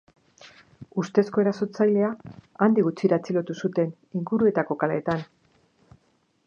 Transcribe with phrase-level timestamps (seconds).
[1.01, 2.09] Ustezko erasotzailea
[2.67, 5.25] handik gutxira atxilotu zuten inguruetako kaleetan.